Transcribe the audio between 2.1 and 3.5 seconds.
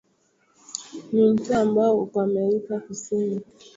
Amerika Kusini na